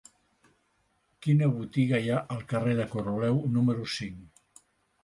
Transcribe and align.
Quina 1.25 1.49
botiga 1.59 2.01
hi 2.01 2.09
ha 2.15 2.25
al 2.37 2.43
carrer 2.55 2.75
de 2.81 2.89
Coroleu 2.97 3.39
número 3.59 3.89
cinc? 4.01 4.63